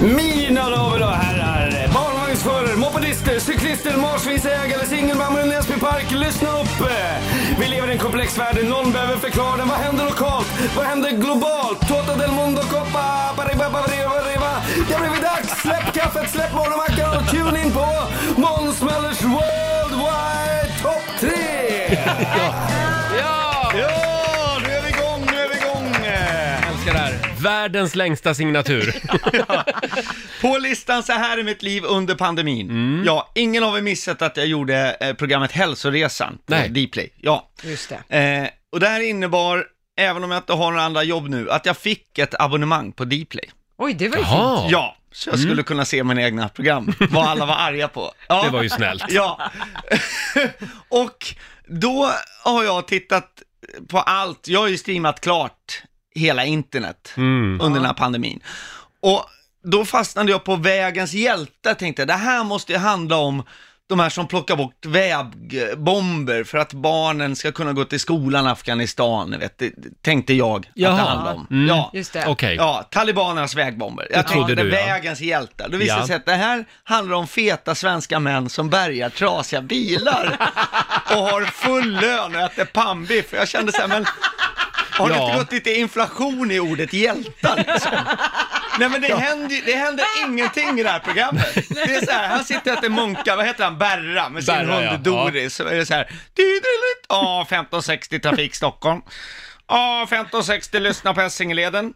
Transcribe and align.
Mina 0.00 0.70
damer 0.70 1.02
och 1.02 1.12
herrar, 1.12 1.88
barnvagnsförare, 1.94 2.76
mopedister, 2.76 3.38
cyklister, 3.38 3.96
marsvinsägare, 3.96 4.86
singelmammor 4.86 5.40
i 5.40 5.46
Näsby 5.46 5.80
Park, 5.80 6.10
lyssna 6.10 6.48
upp! 6.60 6.90
Vi 7.60 7.68
lever 7.68 7.88
i 7.88 7.92
en 7.92 7.98
komplex 7.98 8.38
värld, 8.38 8.56
någon 8.64 8.92
behöver 8.92 9.16
förklara 9.16 9.56
den. 9.56 9.68
Vad 9.68 9.78
händer 9.78 10.04
lokalt? 10.04 10.46
Vad 10.76 10.86
händer 10.86 11.10
globalt? 11.10 11.88
Tota 11.88 12.16
del 12.16 12.32
mundo 12.32 12.62
coppa, 12.62 13.32
pariba, 13.36 13.70
pariba, 13.70 14.10
pariba. 14.10 14.52
Det 14.88 14.94
har 14.94 15.00
blivit 15.00 15.22
dags! 15.22 15.62
Släpp 15.62 15.94
kaffet, 15.94 16.30
släpp 16.30 16.52
morgonmackan 16.54 17.16
och 17.18 17.30
tune 17.30 17.57
Världens 27.68 27.94
längsta 27.94 28.34
signatur. 28.34 28.94
På 30.40 30.58
listan 30.58 31.02
Så 31.02 31.12
här 31.12 31.38
är 31.38 31.42
mitt 31.42 31.62
liv 31.62 31.84
under 31.84 32.14
pandemin. 32.14 32.70
Mm. 32.70 33.02
Ja, 33.06 33.32
ingen 33.34 33.62
har 33.62 33.72
väl 33.72 33.82
missat 33.82 34.22
att 34.22 34.36
jag 34.36 34.46
gjorde 34.46 34.96
eh, 35.00 35.14
programmet 35.14 35.52
Hälsoresan 35.52 36.38
på 36.46 36.54
Nej. 36.54 36.68
Dplay. 36.68 37.12
Ja. 37.20 37.50
Just 37.62 37.92
det. 38.08 38.18
Eh, 38.18 38.48
och 38.72 38.80
det 38.80 38.88
här 38.88 39.00
innebar, 39.00 39.64
även 39.98 40.24
om 40.24 40.30
jag 40.30 40.38
inte 40.38 40.52
har 40.52 40.70
några 40.70 40.84
andra 40.84 41.02
jobb 41.02 41.28
nu, 41.28 41.50
att 41.50 41.66
jag 41.66 41.76
fick 41.76 42.18
ett 42.18 42.34
abonnemang 42.40 42.92
på 42.92 43.04
Dplay. 43.04 43.50
Oj, 43.78 43.94
det 43.94 44.08
var 44.08 44.16
ju 44.16 44.24
fint. 44.24 44.34
Jaha, 44.36 44.68
Ja, 44.70 44.96
så 45.12 45.30
jag 45.30 45.38
skulle 45.38 45.62
kunna 45.62 45.84
se 45.84 46.04
mina 46.04 46.22
egna 46.22 46.48
program, 46.48 46.92
vad 47.10 47.26
alla 47.28 47.46
var 47.46 47.54
arga 47.54 47.88
på. 47.88 48.12
Ja. 48.28 48.42
det 48.42 48.50
var 48.50 48.62
ju 48.62 48.68
snällt. 48.68 49.04
Ja, 49.08 49.50
och 50.88 51.34
då 51.66 52.10
har 52.44 52.64
jag 52.64 52.88
tittat 52.88 53.42
på 53.88 53.98
allt. 53.98 54.48
Jag 54.48 54.60
har 54.60 54.68
ju 54.68 54.78
streamat 54.78 55.20
klart 55.20 55.82
hela 56.14 56.44
internet 56.44 57.12
Mm. 57.16 57.60
under 57.60 57.80
den 57.80 57.86
här 57.86 57.94
pandemin. 57.94 58.40
Och 59.02 59.24
då 59.64 59.84
fastnade 59.84 60.30
jag 60.32 60.44
på 60.44 60.56
Vägens 60.56 61.12
hjältar, 61.12 61.74
tänkte 61.74 62.02
jag, 62.02 62.08
det 62.08 62.14
här 62.14 62.44
måste 62.44 62.72
ju 62.72 62.78
handla 62.78 63.16
om 63.16 63.42
de 63.88 64.00
här 64.00 64.08
som 64.10 64.26
plockar 64.28 64.56
bort 64.56 64.86
vägbomber 64.86 66.44
för 66.44 66.58
att 66.58 66.72
barnen 66.72 67.36
ska 67.36 67.52
kunna 67.52 67.72
gå 67.72 67.84
till 67.84 68.00
skolan 68.00 68.46
i 68.46 68.48
Afghanistan, 68.48 69.34
vet, 69.40 69.58
det 69.58 69.72
tänkte 70.02 70.34
jag 70.34 70.56
att 70.60 70.72
Jaha. 70.74 70.96
det 70.96 71.02
handlade 71.02 71.36
om. 71.36 71.46
Mm. 71.50 71.66
Ja. 71.68 71.90
Just 71.94 72.12
det. 72.12 72.26
Okej. 72.26 72.54
Ja, 72.56 72.88
talibanernas 72.90 73.54
vägbomber. 73.54 74.06
Jag 74.10 74.26
trodde 74.26 74.46
tänkte 74.46 74.64
du, 74.64 74.70
ja. 74.76 74.86
vägens 74.86 75.20
hjältar. 75.20 75.68
Då 75.68 75.76
visade 75.78 75.98
Ja. 75.98 76.00
det 76.02 76.06
sig 76.06 76.16
att 76.16 76.26
det 76.26 76.34
här 76.34 76.64
handlar 76.84 77.16
om 77.16 77.26
feta 77.26 77.74
svenska 77.74 78.20
män 78.20 78.48
som 78.48 78.70
bärgar 78.70 79.10
trasiga 79.10 79.62
bilar 79.62 80.36
och 81.10 81.16
har 81.22 81.42
full 81.44 82.00
lön 82.00 82.34
och 82.34 82.40
äter 82.40 82.64
pannbiff. 82.64 83.26
Jag 83.32 83.48
kände 83.48 83.72
så 83.72 83.80
här, 83.80 83.88
men 83.88 84.04
har 84.98 85.08
det 85.08 85.14
Ja. 85.14 85.24
inte 85.26 85.38
gått 85.38 85.52
lite 85.52 85.70
inflation 85.74 86.50
i 86.50 86.60
ordet 86.60 86.92
hjältar 86.92 87.56
liksom? 87.56 87.92
Nej 88.78 88.88
men 88.88 89.00
det, 89.00 89.14
händer, 89.16 89.62
det 89.66 89.72
händer 89.76 90.04
ingenting 90.24 90.78
i 90.80 90.82
det 90.82 90.90
här 90.90 90.98
programmet. 90.98 91.54
Det 91.68 91.80
är 91.80 92.06
så 92.06 92.12
här, 92.12 92.28
han 92.28 92.44
sitter 92.44 92.72
och 92.72 92.78
äter 92.78 92.88
munka, 92.88 93.36
vad 93.36 93.46
heter 93.46 93.64
han, 93.64 93.78
Berra 93.78 94.28
med 94.28 94.44
sin 94.44 94.54
Berra, 94.54 94.82
ja. 94.84 94.90
hund 94.90 95.02
Doris. 95.02 95.54
Så 95.54 95.64
är 95.64 95.74
det 95.74 95.86
så 95.86 95.94
här, 95.94 96.10
ja 97.08 97.42
1560 97.42 98.18
Trafik 98.20 98.54
Stockholm. 98.54 99.00
Ja 99.68 100.02
1560 100.02 100.78
lyssna 100.80 101.14
på 101.14 101.20
Essingeleden. 101.20 101.92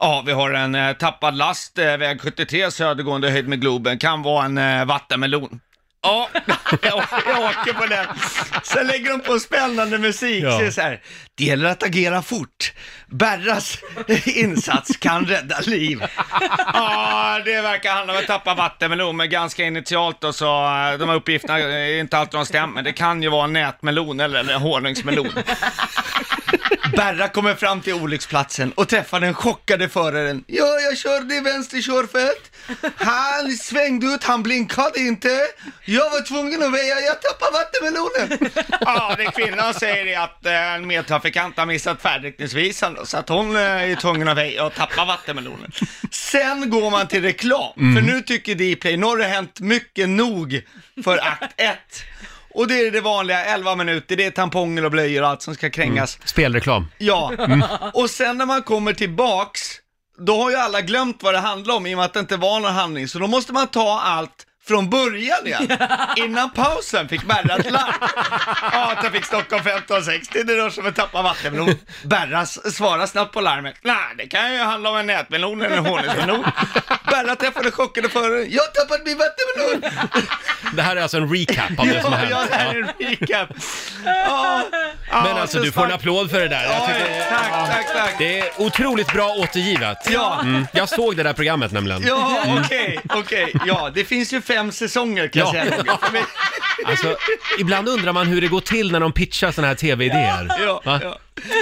Ja, 0.00 0.22
vi 0.26 0.32
har 0.32 0.50
en 0.50 0.74
eh, 0.74 0.92
tappad 0.92 1.36
last, 1.36 1.78
eh, 1.78 1.96
väg 1.96 2.20
73 2.20 2.70
södergående 2.70 3.30
höjd 3.30 3.48
med 3.48 3.60
Globen, 3.60 3.98
kan 3.98 4.22
vara 4.22 4.44
en 4.44 4.58
eh, 4.58 4.84
vattenmelon. 4.84 5.60
Ja, 6.02 6.28
jag, 6.82 6.96
åker 7.38 7.72
på 7.72 7.86
den. 7.86 8.06
Sen 8.62 8.86
lägger 8.86 9.10
de 9.10 9.20
på 9.20 9.38
spännande 9.38 9.98
musik, 9.98 10.44
Ja. 10.44 10.58
så 10.60 10.72
så 10.72 10.80
här, 10.80 11.00
det 11.36 11.44
gäller 11.44 11.68
att 11.68 11.82
agera 11.82 12.22
fort. 12.22 12.72
Berras 13.06 13.78
insats 14.26 14.96
kan 14.96 15.26
rädda 15.26 15.60
liv. 15.60 16.02
Ja, 16.72 17.40
det 17.44 17.60
verkar 17.60 17.92
handla 17.92 18.12
om 18.12 18.18
att 18.18 18.26
tappa 18.26 18.54
vattenmelon, 18.54 19.16
men 19.16 19.30
ganska 19.30 19.64
initialt 19.64 20.20
då, 20.20 20.32
så 20.32 20.44
eh, 20.46 20.98
de 20.98 21.08
här 21.08 21.14
uppgifterna 21.16 21.58
är 21.58 22.00
inte 22.00 22.18
alltid 22.18 22.38
de 22.38 22.46
stämmer. 22.46 22.82
Det 22.82 22.92
kan 22.92 23.22
ju 23.22 23.28
vara 23.28 23.44
en 23.44 23.52
nätmelon 23.52 24.20
eller 24.20 24.38
en 24.38 24.60
honungsmelon. 24.60 25.28
Berra 26.96 27.28
kommer 27.28 27.54
fram 27.54 27.80
till 27.80 27.94
olycksplatsen 27.94 28.72
och 28.72 28.88
träffar 28.88 29.20
den 29.20 29.34
chockade 29.34 29.88
föraren. 29.88 30.44
Ja, 30.46 30.80
jag 30.80 30.98
körde 30.98 31.34
i 31.34 31.40
vänster 31.40 31.80
körfält. 31.80 32.50
Han 32.96 33.50
svängde 33.50 34.06
ut, 34.06 34.24
han 34.24 34.42
blinkade 34.42 35.00
inte. 35.00 35.28
Jag 35.84 36.10
var 36.10 36.20
tvungen 36.20 36.62
att 36.62 36.72
väja, 36.72 37.00
jag 37.00 37.22
tappade 37.22 37.52
vattenmelonen. 37.52 38.50
Ja, 38.80 39.14
det 39.18 39.24
kvinnan 39.24 39.74
säger 39.74 40.06
är 40.06 40.20
att 40.20 40.46
eh, 40.46 40.74
en 40.74 40.86
medtrafikant 40.86 41.25
har 41.34 41.66
missat 41.66 42.02
färdriktningsvisaren, 42.02 43.06
så 43.06 43.16
att 43.16 43.28
hon 43.28 43.56
eh, 43.56 43.62
är 43.62 43.96
tvungen 43.96 44.28
att 44.28 44.36
väja 44.36 44.64
och 44.64 44.74
tappa 44.74 45.04
vattenmelonen. 45.04 45.72
Sen 46.10 46.70
går 46.70 46.90
man 46.90 47.08
till 47.08 47.22
reklam, 47.22 47.72
för 47.74 48.02
nu 48.02 48.20
tycker 48.20 48.54
Dplay, 48.54 48.96
nu 48.96 49.06
har 49.06 49.16
det 49.16 49.24
hänt 49.24 49.60
mycket 49.60 50.08
nog 50.08 50.62
för 51.04 51.18
akt 51.18 51.60
1. 51.60 51.78
Och 52.50 52.68
det 52.68 52.74
är 52.74 52.90
det 52.90 53.00
vanliga, 53.00 53.44
11 53.44 53.76
minuter, 53.76 54.16
det 54.16 54.24
är 54.24 54.30
tamponger 54.30 54.84
och 54.84 54.90
blöjor 54.90 55.22
och 55.22 55.28
allt 55.28 55.42
som 55.42 55.54
ska 55.54 55.70
krängas. 55.70 56.18
Spelreklam. 56.24 56.86
Ja, 56.98 57.32
och 57.94 58.10
sen 58.10 58.38
när 58.38 58.46
man 58.46 58.62
kommer 58.62 58.92
tillbaks, 58.92 59.60
då 60.18 60.42
har 60.42 60.50
ju 60.50 60.56
alla 60.56 60.80
glömt 60.80 61.22
vad 61.22 61.34
det 61.34 61.38
handlar 61.38 61.76
om 61.76 61.86
i 61.86 61.94
och 61.94 61.96
med 61.96 62.04
att 62.04 62.12
det 62.12 62.20
inte 62.20 62.36
var 62.36 62.60
någon 62.60 62.72
handling, 62.72 63.08
så 63.08 63.18
då 63.18 63.26
måste 63.26 63.52
man 63.52 63.66
ta 63.66 64.00
allt 64.00 64.46
från 64.68 64.90
början 64.90 65.46
igen. 65.46 65.68
Innan 66.16 66.50
pausen 66.50 67.08
fick 67.08 67.22
Berra 67.24 67.56
ett 67.56 67.70
larm. 67.72 67.94
Ja, 68.72 68.98
Trafik 69.02 69.24
Stockholm 69.24 69.60
1560, 69.66 70.42
det 70.42 70.56
rör 70.56 70.70
sig 70.70 70.82
om 70.82 70.88
att 70.88 70.96
tappa 70.96 71.22
vattenmelon. 71.22 71.74
Berra 72.02 72.46
svarar 72.46 73.06
snabbt 73.06 73.32
på 73.32 73.40
larmet. 73.40 73.74
Nej, 73.82 73.96
det 74.18 74.26
kan 74.26 74.52
ju 74.54 74.58
handla 74.58 74.90
om 74.90 74.96
en 74.96 75.06
nätmelon 75.06 75.62
eller 75.62 75.76
en 75.76 75.86
honungsmelon. 75.86 76.44
Berra 77.04 77.36
träffade 77.36 77.70
chockade 77.70 78.08
föraren. 78.08 78.46
Jag 78.50 78.62
har 78.62 78.68
tappat 78.68 79.06
min 79.06 79.18
vattenmelon! 79.18 79.92
Det 80.76 80.82
här 80.82 80.96
är 80.96 81.02
alltså 81.02 81.16
en 81.16 81.34
recap 81.34 81.78
av 81.78 81.86
det 81.86 82.02
som 82.02 82.12
har 82.12 82.18
hänt. 82.18 82.30
ja, 82.30 82.46
det 82.50 82.54
här 82.56 82.74
är 82.74 82.78
en 82.78 83.08
recap. 83.10 83.48
Ja, 84.04 84.62
Men 85.24 85.36
alltså, 85.38 85.58
så 85.58 85.64
du 85.64 85.72
får 85.72 85.84
en 85.84 85.92
applåd 85.92 86.30
för 86.30 86.40
det 86.40 86.48
där. 86.48 86.62
Jag 86.62 86.72
Ja, 86.72 86.86
tycker, 86.86 87.20
tack, 87.30 87.50
tack, 87.72 87.86
tack. 87.96 88.14
det 88.18 88.38
är 88.40 88.48
otroligt 88.58 89.12
bra 89.12 89.28
återgivet. 89.38 89.98
Ja. 90.10 90.38
Mm. 90.42 90.66
Jag 90.72 90.88
såg 90.88 91.16
det 91.16 91.22
där 91.22 91.32
programmet 91.32 91.72
nämligen. 91.72 92.02
Ja, 92.06 92.38
okej, 92.64 93.00
okej. 93.14 93.52
Ja, 93.66 93.90
det 93.94 94.04
finns 94.04 94.32
ju 94.32 94.42
fem 94.42 94.72
säsonger 94.72 95.28
kan 95.28 95.40
Ja. 95.40 95.52
jag 95.56 95.66
säga. 95.68 95.76
Roger. 95.82 96.22
Alltså, 96.86 97.16
ibland 97.60 97.88
undrar 97.88 98.12
man 98.12 98.26
hur 98.26 98.40
det 98.40 98.48
går 98.48 98.60
till 98.60 98.92
när 98.92 99.00
de 99.00 99.12
pitchar 99.12 99.52
såna 99.52 99.66
här 99.68 99.74
tv-idéer. 99.74 100.48
Ja, 100.60 100.82
Va? 100.84 101.00
ja. 101.02 101.18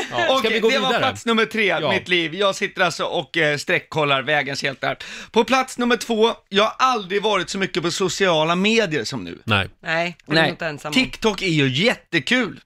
Ska 0.08 0.34
Okej, 0.38 0.52
vi 0.52 0.60
gå 0.60 0.70
det 0.70 0.78
var 0.78 0.98
plats 0.98 1.26
nummer 1.26 1.44
tre, 1.46 1.66
Ja. 1.66 1.92
mitt 1.92 2.08
liv. 2.08 2.34
Jag 2.34 2.54
sitter 2.54 2.82
alltså 2.82 3.04
och 3.04 3.36
eh, 3.36 3.56
sträckkollar 3.56 4.22
vägens 4.22 4.64
hjältar. 4.64 4.96
På 5.30 5.44
plats 5.44 5.78
nummer 5.78 5.96
två, 5.96 6.30
jag 6.48 6.64
har 6.64 6.72
aldrig 6.78 7.22
varit 7.22 7.50
så 7.50 7.58
mycket 7.58 7.82
på 7.82 7.90
sociala 7.90 8.54
medier 8.54 9.04
som 9.04 9.24
nu. 9.24 9.38
Nej. 9.44 9.68
Nej, 9.82 10.16
det 10.26 10.38
är 10.38 10.42
du 10.42 10.48
inte 10.48 10.66
ensam 10.66 10.88
om. 10.90 10.94
TikTok 10.94 11.42
är 11.42 11.46
ju 11.46 11.68
jättekul. 11.68 12.60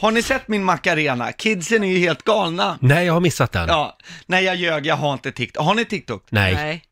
Har 0.00 0.10
ni 0.10 0.22
sett 0.22 0.48
min 0.48 0.64
Macarena? 0.64 1.32
Kidsen 1.32 1.84
är 1.84 1.88
ju 1.88 1.98
helt 1.98 2.22
galna. 2.24 2.78
Nej, 2.80 3.06
jag 3.06 3.12
har 3.12 3.20
missat 3.20 3.52
den. 3.52 3.68
Ja, 3.68 3.96
nej 4.26 4.44
jag 4.44 4.56
ljög, 4.56 4.86
jag 4.86 4.96
har 4.96 5.12
inte 5.12 5.32
TikTok. 5.32 5.64
Har 5.64 5.74
ni 5.74 5.84
TikTok? 5.84 6.26
Nej, 6.30 6.54
Nej. 6.54 6.82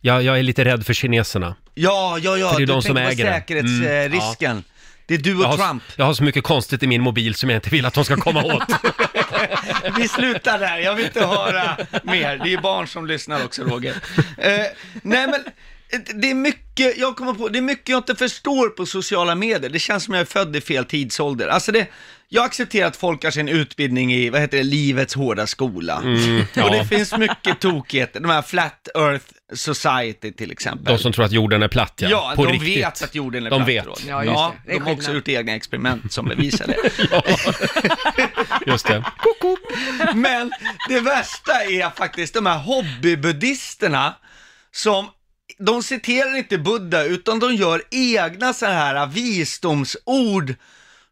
Jag, 0.00 0.22
jag 0.22 0.38
är 0.38 0.42
lite 0.42 0.64
rädd 0.64 0.86
för 0.86 0.94
kineserna. 0.94 1.54
Ja, 1.74 2.18
ja, 2.22 2.36
ja, 2.36 2.48
För 2.50 2.56
det 2.58 2.62
är 2.64 2.66
du 2.66 2.72
de 2.72 2.82
som 2.82 2.96
tänker 2.96 3.04
på 3.06 3.10
äger 3.12 3.24
det. 3.24 3.32
säkerhetsrisken. 3.40 4.64
Det 5.06 5.14
är 5.14 5.18
du 5.18 5.36
och 5.36 5.42
Jag 5.42 5.48
har, 5.48 5.56
Trump. 5.68 5.82
jag 5.96 6.04
har 6.04 6.14
så 6.14 6.22
mycket 6.24 6.44
konstigt 6.44 6.82
i 6.82 6.86
min 6.86 7.02
mobil 7.02 7.34
som 7.34 7.50
jag 7.50 7.56
inte 7.56 7.70
vill 7.70 7.86
att 7.86 7.94
de 7.94 8.04
ska 8.04 8.16
komma 8.16 8.42
åt. 8.44 8.62
Vi 9.98 10.08
slutar 10.08 10.58
där, 10.58 10.78
jag 10.78 10.94
vill 10.94 11.04
inte 11.06 11.26
höra 11.26 11.76
mer. 12.02 12.40
Det 12.44 12.52
är 12.52 12.60
barn 12.60 12.86
som 12.88 13.06
lyssnar 13.06 13.44
också, 13.44 13.62
Roger. 13.62 13.94
Eh, 14.38 14.50
nej, 15.02 15.26
men 15.28 15.44
det 16.14 16.30
är 16.30 16.34
mycket, 16.34 16.98
jag 16.98 17.16
kommer 17.16 17.32
på, 17.34 17.48
det 17.48 17.58
är 17.58 17.62
mycket 17.62 17.88
jag 17.88 17.98
inte 17.98 18.14
förstår 18.14 18.68
på 18.68 18.86
sociala 18.86 19.34
medier. 19.34 19.70
Det 19.70 19.78
känns 19.78 20.04
som 20.04 20.14
jag 20.14 20.20
är 20.20 20.24
född 20.24 20.56
i 20.56 20.60
fel 20.60 20.84
tidsålder. 20.84 21.48
Alltså 21.48 21.72
det, 21.72 21.86
jag 22.28 22.44
accepterar 22.44 22.86
att 22.88 22.96
folk 22.96 23.24
har 23.24 23.30
sin 23.30 23.48
utbildning 23.48 24.12
i, 24.14 24.30
vad 24.30 24.40
heter 24.40 24.56
det, 24.56 24.62
livets 24.62 25.14
hårda 25.14 25.46
skola. 25.46 26.00
Mm, 26.04 26.44
ja. 26.54 26.64
Och 26.64 26.70
det 26.70 26.84
finns 26.84 27.16
mycket 27.16 27.60
tokigheter, 27.60 28.20
de 28.20 28.30
här 28.30 28.42
Flat 28.42 28.88
Earth 28.94 29.24
Society 29.54 30.32
till 30.32 30.50
exempel. 30.50 30.84
De 30.84 30.98
som 30.98 31.12
tror 31.12 31.24
att 31.24 31.32
jorden 31.32 31.62
är 31.62 31.68
platt, 31.68 31.92
ja. 31.96 32.08
Ja, 32.10 32.32
På 32.36 32.44
de 32.44 32.52
riktigt. 32.52 32.76
vet 32.76 33.02
att 33.02 33.14
jorden 33.14 33.46
är 33.46 33.50
De 33.50 33.58
platt. 33.58 33.68
vet. 33.68 34.06
Ja, 34.08 34.24
just 34.24 34.34
ja, 34.34 34.54
det. 34.66 34.72
De 34.72 34.82
har 34.82 34.92
också 34.92 35.12
gjort 35.12 35.28
egna 35.28 35.52
experiment 35.54 36.12
som 36.12 36.28
bevisar 36.28 36.66
det. 36.66 36.76
Just 38.66 38.86
det. 38.86 39.04
Men 40.14 40.52
det 40.88 41.00
värsta 41.00 41.52
är 41.64 41.90
faktiskt 41.96 42.34
de 42.34 42.46
här 42.46 42.58
hobbybuddhisterna 42.58 44.14
som 44.72 45.08
de 45.58 45.82
citerar 45.82 46.36
inte 46.36 46.58
Buddha 46.58 47.02
utan 47.02 47.38
de 47.38 47.54
gör 47.54 47.82
egna 47.90 48.52
så 48.52 48.66
här 48.66 49.06
visdomsord 49.06 50.54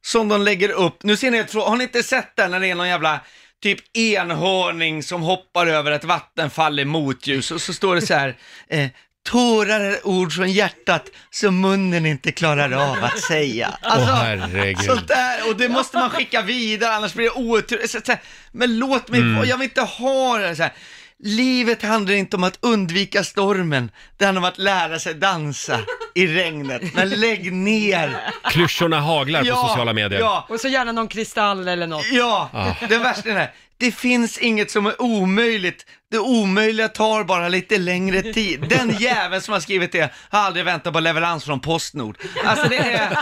som 0.04 0.28
de 0.28 0.42
lägger 0.42 0.68
upp. 0.68 1.02
Nu 1.02 1.16
ser 1.16 1.30
ni, 1.30 1.38
har 1.38 1.76
ni 1.76 1.84
inte 1.84 2.02
sett 2.02 2.36
den 2.36 2.50
när 2.50 2.60
det 2.60 2.70
är 2.70 2.74
någon 2.74 2.88
jävla 2.88 3.20
typ 3.62 3.96
enhörning 3.96 5.02
som 5.02 5.22
hoppar 5.22 5.66
över 5.66 5.92
ett 5.92 6.04
vattenfall 6.04 6.80
i 6.80 6.84
motljus 6.84 7.50
och 7.50 7.62
så 7.62 7.72
står 7.72 7.94
det 7.94 8.06
så 8.06 8.14
här 8.14 8.36
eh, 8.68 8.88
Tårar 9.30 9.80
är 9.80 10.06
ord 10.06 10.32
från 10.32 10.52
hjärtat 10.52 11.10
som 11.30 11.60
munnen 11.60 12.06
inte 12.06 12.32
klarar 12.32 12.72
av 12.72 13.04
att 13.04 13.20
säga. 13.20 13.78
Alltså, 13.82 14.10
Åh, 14.10 14.16
herregud. 14.16 14.84
Sånt 14.84 15.08
där, 15.08 15.48
och 15.48 15.56
det 15.56 15.68
måste 15.68 15.96
man 15.96 16.10
skicka 16.10 16.42
vidare 16.42 16.94
annars 16.94 17.14
blir 17.14 17.24
det 17.24 17.30
otur. 17.30 17.80
Men 18.52 18.78
låt 18.78 19.08
mig, 19.08 19.20
Mm. 19.20 19.48
jag 19.48 19.58
vill 19.58 19.68
inte 19.68 19.80
ha 19.80 20.38
det 20.38 20.56
så 20.56 20.62
här. 20.62 20.72
Livet 21.22 21.82
handlar 21.82 22.14
inte 22.14 22.36
om 22.36 22.44
att 22.44 22.58
undvika 22.60 23.24
stormen, 23.24 23.90
det 24.16 24.24
handlar 24.24 24.42
om 24.42 24.48
att 24.48 24.58
lära 24.58 24.98
sig 24.98 25.14
dansa 25.14 25.80
i 26.14 26.26
regnet. 26.26 26.82
Men 26.94 27.10
lägg 27.10 27.52
ner! 27.52 28.16
Klyschorna 28.50 29.00
haglar 29.00 29.40
på 29.44 29.56
sociala 29.68 29.92
medier. 29.92 30.20
Ja, 30.20 30.46
Och 30.48 30.60
så 30.60 30.68
gärna 30.68 30.92
någon 30.92 31.08
kristall 31.08 31.68
eller 31.68 31.86
något. 31.86 32.06
ja. 32.12 32.50
Den 32.88 33.02
värsta 33.02 33.28
är 33.28 33.34
här. 33.34 33.52
Det 33.78 33.92
finns 33.92 34.38
inget 34.38 34.70
som 34.70 34.86
är 34.86 35.02
omöjligt. 35.02 35.86
Det 36.10 36.18
omöjliga 36.18 36.88
tar 36.88 37.24
bara 37.24 37.48
lite 37.48 37.78
längre 37.78 38.22
tid. 38.22 38.64
Den 38.68 38.96
jäveln 39.00 39.42
som 39.42 39.52
har 39.52 39.60
skrivit 39.60 39.92
det 39.92 40.12
har 40.30 40.40
aldrig 40.40 40.64
väntat 40.64 40.92
på 40.92 41.00
leverans 41.00 41.44
från 41.44 41.60
Postnord. 41.60 42.18
Alltså 42.44 42.68
det 42.68 42.76
är... 42.76 43.18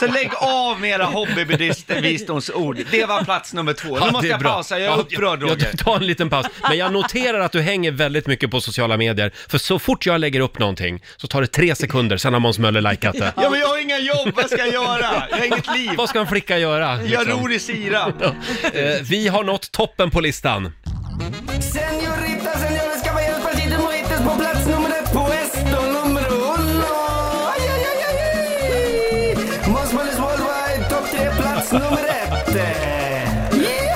Så 0.00 0.06
lägg 0.06 0.30
av 0.40 0.80
med 0.80 0.90
era 0.90 1.04
hobbybuddhister 1.04 2.00
visdomsord. 2.00 2.78
Det 2.90 3.04
var 3.06 3.24
plats 3.24 3.52
nummer 3.54 3.72
två. 3.72 3.98
Ja, 3.98 4.06
nu 4.06 4.12
måste 4.12 4.26
det 4.26 4.30
är 4.30 4.30
jag 4.30 4.40
bra. 4.40 4.52
pausa, 4.52 4.78
jag 4.78 4.86
är 4.92 4.96
Ja, 4.96 5.02
upprörd 5.02 5.42
Roger. 5.42 5.66
jag 5.70 5.78
tar 5.78 5.96
en 5.96 6.06
liten 6.06 6.30
paus. 6.30 6.46
Men 6.68 6.78
jag 6.78 6.92
noterar 6.92 7.40
att 7.40 7.52
du 7.52 7.60
hänger 7.60 7.90
väldigt 7.90 8.26
mycket 8.26 8.50
på 8.50 8.60
sociala 8.60 8.96
medier. 8.96 9.32
För 9.48 9.58
så 9.58 9.78
fort 9.78 10.06
jag 10.06 10.20
lägger 10.20 10.40
upp 10.40 10.58
någonting 10.58 11.02
så 11.16 11.26
tar 11.26 11.40
det 11.40 11.46
tre 11.46 11.74
sekunder, 11.74 12.16
sen 12.16 12.32
har 12.32 12.40
Måns 12.40 12.58
Möller 12.58 12.80
likat 12.90 13.14
det. 13.18 13.32
Ja 13.36 13.50
men 13.50 13.60
jag 13.60 13.68
har 13.68 13.78
inga 13.82 13.98
jobb, 13.98 14.30
vad 14.34 14.46
ska 14.46 14.56
jag 14.58 14.72
göra? 14.72 15.26
Jag 15.30 15.36
har 15.38 15.44
inget 15.46 15.74
liv. 15.76 15.90
Vad 15.96 16.08
ska 16.08 16.20
en 16.20 16.26
flicka 16.26 16.58
göra? 16.58 17.02
Jag 17.02 17.04
liksom? 17.26 17.40
ror 17.40 17.52
i 17.52 17.58
sirap. 17.58 18.22
Eh, 18.22 18.32
vi 19.02 19.28
har 19.28 19.44
nått 19.44 19.72
toppen 19.74 20.10
på 20.10 20.20
listan. 20.20 20.72
Señorita, 21.60 22.52
señores, 22.58 23.02
caballeros, 23.04 23.42
partidos 23.42 23.80
mojitos 23.82 24.20
på 24.26 24.38
plats 24.38 24.66
nummer 24.66 24.90
ett 24.90 25.12
på 25.12 25.32
esto 25.42 25.82
numero 25.96 26.34
uno. 26.54 26.94
Aj, 27.52 27.62
aj, 27.74 27.82
aj, 27.90 28.00
aj, 28.08 28.16
aj. 28.26 29.84
Möllers 29.94 30.18
Worldwide, 30.18 30.88
topp 30.90 31.06
tre, 31.10 31.30
plats 31.38 31.72
nummer 31.72 32.04
ett. 32.22 32.54
Yay! 33.52 33.94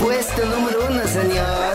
Puesto 0.00 0.42
numero 0.52 0.78
uno, 0.88 1.04
señor. 1.06 1.74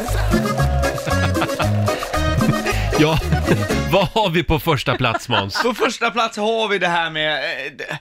Ja, 3.00 3.20
vad 3.92 4.08
har 4.08 4.30
vi 4.30 4.44
på 4.44 4.60
första 4.60 4.96
plats 4.96 5.30
Måns? 5.30 5.64
På 5.64 5.74
första 5.74 6.12
plats 6.12 6.38
har 6.38 6.68
vi 6.68 6.78
det 6.80 6.88
här 6.88 7.10
med 7.10 7.82
eh, 7.82 7.98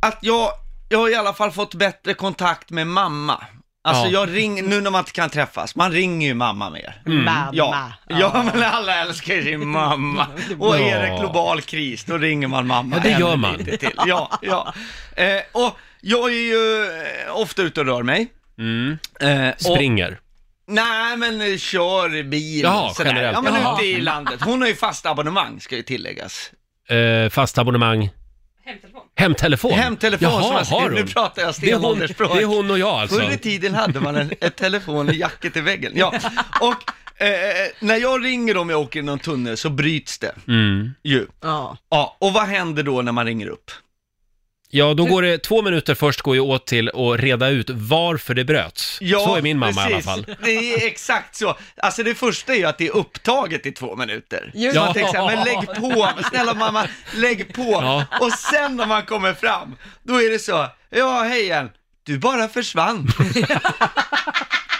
att 0.00 0.18
jag, 0.20 0.50
jag 0.92 0.98
har 0.98 1.08
i 1.10 1.14
alla 1.14 1.32
fall 1.34 1.50
fått 1.52 1.74
bättre 1.74 2.14
kontakt 2.14 2.70
med 2.70 2.86
mamma. 2.86 3.44
Alltså 3.84 4.04
Ja. 4.06 4.10
jag 4.26 4.34
ringer, 4.36 4.62
nu 4.62 4.80
när 4.80 4.90
man 4.90 4.98
inte 4.98 5.12
kan 5.12 5.30
träffas, 5.30 5.76
man 5.76 5.92
ringer 5.92 6.28
ju 6.28 6.34
mamma 6.34 6.70
mer. 6.70 7.02
Mamma. 7.06 7.48
Ja, 7.52 7.92
ja 8.08 8.44
men 8.54 8.62
alla 8.62 8.94
älskar 9.02 9.34
ju 9.34 9.44
sin 9.44 9.68
mamma. 9.68 10.26
Och 10.58 10.78
är 10.78 11.02
det 11.10 11.18
global 11.20 11.60
kris, 11.62 12.04
då 12.04 12.18
ringer 12.18 12.48
man 12.48 12.66
mamma. 12.66 12.96
Ja, 12.96 13.02
det 13.02 13.18
gör 13.20 13.36
man. 13.36 13.56
lite 13.56 13.76
Till. 13.76 13.90
Ja, 14.06 14.30
ja. 14.42 14.74
Eh, 15.16 15.40
och 15.52 15.78
jag 16.00 16.30
är 16.30 16.34
ju 16.36 16.84
eh, 17.28 17.36
ofta 17.36 17.62
ute 17.62 17.80
och 17.80 17.86
rör 17.86 18.02
mig. 18.02 18.26
Mm. 18.58 18.98
Eh, 19.20 19.48
och, 19.54 19.60
Springer. 19.60 20.20
nej, 20.66 21.16
men 21.16 21.40
eh, 21.52 21.56
kör 21.58 22.22
bil. 22.22 22.60
Jaha, 22.62 22.94
sådär. 22.94 23.10
generellt. 23.10 23.34
Ja, 23.34 23.42
men 23.42 23.54
Jaha. 23.62 23.74
ute 23.78 23.86
i 23.86 24.00
landet. 24.00 24.40
Hon 24.44 24.60
har 24.60 24.68
ju 24.68 24.74
fast 24.74 25.06
abonnemang, 25.06 25.60
ska 25.60 25.76
ju 25.76 25.82
tilläggas. 25.82 26.50
Eh, 26.88 27.30
fast 27.30 27.58
abonnemang. 27.58 28.10
Hemtelefon. 28.64 29.00
Hemtelefon? 29.16 29.72
Hemtelefon 29.72 30.28
Jaha, 30.28 30.42
som 30.42 30.76
jag 30.76 30.80
har 30.80 30.88
hon? 30.90 30.94
Nu 31.00 31.06
pratar 31.06 31.42
jag 31.42 31.54
Det 31.60 31.70
är, 31.70 31.72
hon, 31.74 31.80
stenåldersspråk. 31.82 32.32
det 32.34 32.42
är 32.42 32.46
hon 32.46 32.70
och 32.70 32.78
jag 32.78 32.88
alltså. 32.88 33.16
Förr 33.20 33.30
i 33.32 33.38
tiden 33.38 33.74
hade 33.74 34.00
man 34.00 34.16
en 34.16 34.30
ett 34.40 34.56
telefon 34.56 35.10
i 35.10 35.16
jacket 35.16 35.56
i 35.56 35.60
väggen. 35.60 35.92
Ja, 35.94 36.08
och 36.60 37.22
eh, 37.22 37.28
när 37.80 37.96
jag 37.96 38.24
ringer 38.24 38.56
om 38.56 38.70
jag 38.70 38.80
åker 38.80 39.00
i 39.00 39.02
någon 39.02 39.18
tunnel 39.18 39.56
så 39.56 39.70
bryts 39.70 40.18
det 40.18 40.34
Mm. 40.48 40.90
ju. 41.02 41.26
Ja. 41.42 41.76
Ja, 41.90 42.16
och 42.20 42.32
vad 42.32 42.42
händer 42.44 42.82
då 42.82 43.02
när 43.02 43.12
man 43.12 43.26
ringer 43.26 43.46
upp? 43.46 43.70
Ja, 44.74 44.94
då 44.94 45.04
går 45.04 45.22
det 45.22 45.38
två 45.38 45.62
minuter 45.62 45.94
först 45.94 46.20
går 46.20 46.34
ju 46.34 46.40
åt 46.40 46.66
till 46.66 46.88
att 46.88 47.20
reda 47.20 47.48
ut 47.48 47.70
varför 47.70 48.34
det 48.34 48.44
bröts. 48.44 48.98
så 49.24 49.34
är 49.36 49.42
min 49.42 49.58
mamma 49.58 49.80
i 49.80 49.84
alla 49.84 49.88
precis. 49.88 50.04
fall. 50.04 50.36
Det 50.44 50.74
är 50.74 50.86
exakt 50.86 51.36
så. 51.36 51.56
Alltså 51.76 52.02
det 52.02 52.14
första 52.14 52.52
är 52.52 52.56
ju 52.56 52.64
att 52.64 52.78
det 52.78 52.86
är 52.86 52.96
upptaget 52.96 53.66
i 53.66 53.72
två 53.72 53.96
minuter. 53.96 54.50
Just 54.54 54.76
Man 54.76 54.86
Ja. 54.86 54.92
tänker 54.94 55.12
så 55.12 55.28
här, 55.28 55.36
men 55.36 55.44
lägg 55.44 55.66
på, 55.80 56.08
snälla 56.30 56.54
mamma, 56.54 56.86
lägg 57.16 57.54
på. 57.54 57.62
Ja. 57.72 58.04
Och 58.20 58.32
sen 58.32 58.76
när 58.76 58.86
man 58.86 59.02
kommer 59.02 59.34
fram, 59.34 59.76
då 60.02 60.22
är 60.22 60.30
det 60.30 60.38
så, 60.38 60.66
ja 60.90 61.22
hej 61.22 61.42
igen, 61.42 61.70
du 62.06 62.18
bara 62.18 62.48
försvann. 62.48 63.08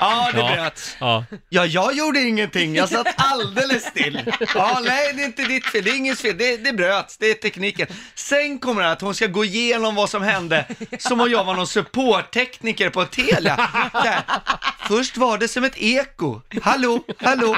ja, 0.02 0.30
det 0.32 0.38
Ja. 0.38 0.54
bröts. 0.54 0.96
Ja. 1.00 1.24
Ja, 1.48 1.66
jag 1.66 1.94
gjorde 1.94 2.20
ingenting, 2.20 2.74
jag 2.74 2.88
satt 2.88 3.06
alldeles 3.16 3.82
still. 3.84 4.32
Ja, 4.54 4.80
nej, 4.84 5.12
det 5.14 5.22
är 5.22 5.26
inte 5.26 5.42
ditt 5.44 5.66
fel, 5.66 5.84
det 5.84 5.90
är 5.90 5.96
ingens 5.96 6.20
fel, 6.20 6.38
det, 6.38 6.56
det 6.56 6.72
bröts, 6.72 7.16
det 7.18 7.26
är 7.30 7.34
tekniken. 7.34 7.86
Sen 8.14 8.58
kommer 8.58 8.82
det 8.82 8.90
att 8.90 9.00
hon 9.00 9.14
ska 9.14 9.26
gå 9.26 9.44
igenom 9.44 9.94
vad 9.94 10.10
som 10.10 10.22
hände, 10.22 10.66
som 10.98 11.20
om 11.20 11.30
jag 11.30 11.44
var 11.44 11.54
någon 11.54 11.66
supporttekniker 11.66 12.90
på 12.90 13.04
Telia. 13.04 13.56
Där. 13.92 14.20
Först 14.88 15.16
var 15.16 15.38
det 15.38 15.48
som 15.48 15.64
ett 15.64 15.76
eko, 15.76 16.40
hallå, 16.62 17.04
hallå. 17.18 17.56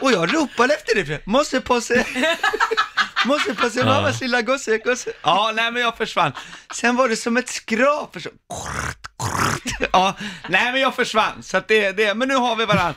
Och 0.00 0.12
jag 0.12 0.34
ropade 0.34 0.74
efter 0.74 1.04
det, 1.04 1.26
måste 1.26 1.60
på 1.60 1.80
sig. 1.80 2.06
Måste 3.24 3.70
sig, 3.70 3.84
mammas 3.84 4.20
lilla 4.20 4.42
gosse, 4.42 4.78
gosse. 4.78 5.12
Ja, 5.22 5.52
nej 5.54 5.72
men 5.72 5.82
jag 5.82 5.96
försvann. 5.96 6.32
Sen 6.74 6.96
var 6.96 7.08
det 7.08 7.16
som 7.16 7.36
ett 7.36 7.48
skrap. 7.48 8.16
Så, 8.20 8.30
Ja, 9.92 10.14
nej 10.48 10.72
men 10.72 10.80
jag 10.80 10.94
försvann, 10.94 11.42
så 11.42 11.56
att 11.56 11.68
det, 11.68 11.92
det, 11.92 12.14
men 12.14 12.28
nu 12.28 12.34
har 12.34 12.56
vi 12.56 12.64
varandra. 12.64 12.94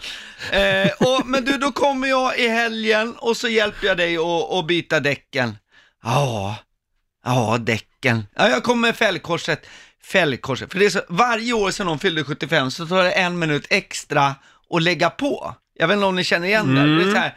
Eh, 0.51 0.91
och, 0.99 1.27
men 1.27 1.45
du, 1.45 1.57
då 1.57 1.71
kommer 1.71 2.07
jag 2.07 2.39
i 2.39 2.47
helgen 2.47 3.13
och 3.17 3.37
så 3.37 3.47
hjälper 3.47 3.87
jag 3.87 3.97
dig 3.97 4.17
att, 4.59 4.67
byta 4.67 4.99
däcken. 4.99 5.57
Ja, 6.03 6.55
ja 7.25 7.57
däcken. 7.59 8.27
Ja, 8.35 8.49
jag 8.49 8.63
kommer 8.63 8.87
med 8.87 8.95
fällkorset. 8.95 9.67
Fällkorset, 10.03 10.71
för 10.71 10.79
det 10.79 10.85
är 10.85 10.89
så, 10.89 11.01
varje 11.09 11.53
år 11.53 11.71
sedan 11.71 11.87
de 11.87 11.99
fyllde 11.99 12.23
75 12.23 12.71
så 12.71 12.87
tar 12.87 13.03
det 13.03 13.11
en 13.11 13.39
minut 13.39 13.67
extra 13.69 14.35
att 14.69 14.83
lägga 14.83 15.09
på. 15.09 15.55
Jag 15.73 15.87
vet 15.87 15.95
inte 15.95 16.05
om 16.05 16.15
ni 16.15 16.23
känner 16.23 16.47
igen 16.47 16.75
det. 16.75 16.95
Det 16.97 17.09
är 17.09 17.11
så 17.13 17.17
här, 17.17 17.35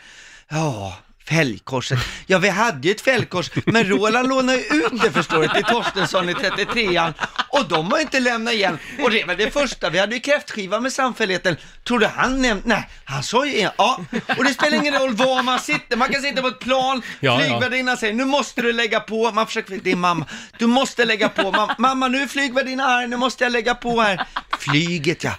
ja, 0.49 0.99
fälgkorset. 1.31 1.99
Ja, 2.27 2.39
vi 2.39 2.49
hade 2.49 2.89
ju 2.89 2.95
ett 2.95 3.01
fälgkors, 3.01 3.51
men 3.67 3.85
Roland 3.89 4.29
lånade 4.29 4.59
ju 4.59 4.65
ut 4.65 5.03
det 5.03 5.11
förstår 5.11 5.43
du 5.43 5.49
till 5.49 5.65
Torstensson 5.65 6.29
i 6.29 6.33
33an 6.35 7.13
och 7.49 7.69
de 7.69 7.93
har 7.93 7.99
inte 7.99 8.21
lämnat 8.21 8.55
igen. 8.55 8.79
Och 9.03 9.11
det 9.11 9.25
var 9.25 9.35
det 9.35 9.51
första, 9.51 9.91
vi 9.91 9.99
hade 9.99 10.15
ju 10.15 10.21
kräftskiva 10.21 10.81
med 10.81 10.93
samfälligheten. 10.93 11.57
Trodde 11.85 12.09
han 12.09 12.43
nämnt, 12.43 12.65
nej, 12.67 12.89
han 13.05 13.23
sa 13.23 13.47
ju 13.47 13.69
ja. 13.79 14.01
Och 14.39 14.45
det 14.45 14.55
spelar 14.55 14.77
ingen 14.77 14.95
roll 14.95 15.15
var 15.15 15.43
man 15.43 15.59
sitter, 15.61 15.97
man 15.97 16.09
kan 16.09 16.23
sitta 16.23 16.43
på 16.43 16.49
ett 16.49 16.59
plan, 16.59 17.03
Ja, 17.21 17.33
ja. 17.33 17.39
flygvärdinnan 17.49 17.97
säger 17.97 18.15
nu 18.15 18.25
måste 18.25 18.63
du 18.63 18.73
lägga 18.73 19.01
på, 19.01 19.31
man 19.33 19.47
försöker, 19.47 19.81
det 19.85 19.91
är 19.93 19.97
mamma, 19.97 20.27
du 20.59 20.67
måste 20.67 21.05
lägga 21.05 21.29
på, 21.29 21.43
Mam- 21.53 21.75
mamma 21.79 22.09
nu 22.09 22.23
är 22.23 22.27
flygvärdinnan 22.27 22.89
här, 22.91 23.07
nu 23.07 23.17
måste 23.17 23.45
jag 23.45 23.53
lägga 23.53 23.75
på 23.75 24.01
här. 24.01 24.27
Flyget 24.61 25.25
ja. 25.25 25.33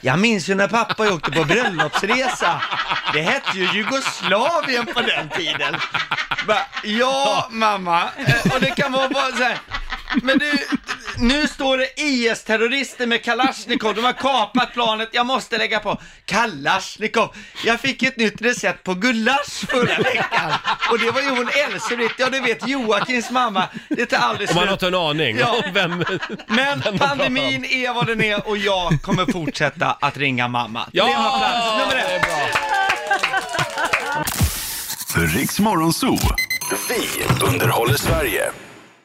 Jag 0.00 0.18
minns 0.18 0.48
ju 0.48 0.54
när 0.54 0.68
pappa 0.68 1.12
åkte 1.12 1.30
på 1.30 1.44
bröllopsresa. 1.44 2.62
Det 3.12 3.22
hette 3.22 3.58
ju 3.58 3.68
Jugoslavien 3.72 4.86
på 4.86 5.00
den 5.00 5.28
tiden. 5.28 5.76
Bara, 6.46 6.66
ja, 6.84 7.48
mamma. 7.50 8.02
Eh, 8.02 8.54
och 8.54 8.60
det 8.60 8.70
kan 8.70 8.92
vara 8.92 9.08
bara 9.08 9.32
så 9.36 9.42
här. 9.42 9.58
Men 10.22 10.38
du, 10.38 10.52
nu 11.20 11.46
står 11.48 11.78
det 11.78 12.00
IS-terrorister 12.00 13.06
med 13.06 13.24
Kalashnikov, 13.24 13.94
de 13.94 14.04
har 14.04 14.12
kapat 14.12 14.72
planet, 14.72 15.08
jag 15.12 15.26
måste 15.26 15.58
lägga 15.58 15.78
på. 15.80 16.00
Kalashnikov! 16.24 17.34
Jag 17.64 17.80
fick 17.80 18.02
ett 18.02 18.16
nytt 18.16 18.42
recept 18.42 18.84
på 18.84 18.94
gulasch 18.94 19.66
förra 19.70 19.96
veckan. 20.02 20.52
Och 20.90 20.98
det 20.98 21.10
var 21.10 21.20
ju 21.20 21.28
hon 21.28 21.48
Else-Britt, 21.48 22.12
ja 22.18 22.30
du 22.30 22.40
vet 22.40 22.68
Joakims 22.68 23.30
mamma. 23.30 23.68
Det 23.88 24.06
tar 24.06 24.18
aldrig 24.18 24.48
Och 24.48 24.54
man 24.54 24.68
har 24.68 24.76
slut. 24.76 24.82
inte 24.82 24.96
en 24.96 25.02
aning 25.06 25.38
Ja. 25.38 25.62
om 25.66 25.72
vem... 25.74 25.90
Men 26.46 26.80
vem 26.80 26.80
de 26.82 26.88
om. 26.90 26.98
pandemin 26.98 27.64
är 27.64 27.94
vad 27.94 28.06
den 28.06 28.22
är 28.22 28.48
och 28.48 28.56
jag 28.56 29.02
kommer 29.02 29.32
fortsätta 29.32 29.90
att 30.00 30.16
ringa 30.16 30.48
mamma. 30.48 30.88
Ja! 30.92 31.04
Det 31.06 31.12
var 31.14 31.38
plats 31.38 31.78
nummer 31.78 31.94
Det 31.94 32.12
är 32.12 32.16
ett. 32.16 32.22
bra. 35.14 35.24
Riks 35.38 35.60
Morgonzoo. 35.60 36.18
Vi 36.88 37.24
underhåller 37.46 37.94
Sverige. 37.96 38.50